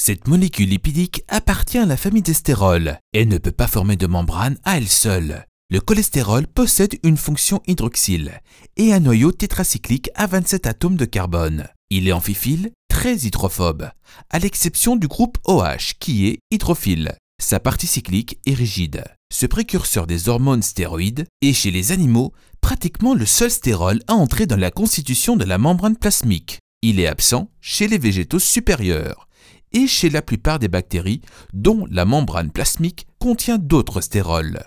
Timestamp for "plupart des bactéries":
30.22-31.20